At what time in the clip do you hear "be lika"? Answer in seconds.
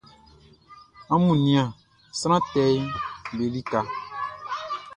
3.35-3.79